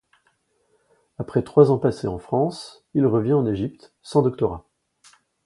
[1.19, 4.65] Après trois ans passés en France, il revient en Égypte, sans doctorat.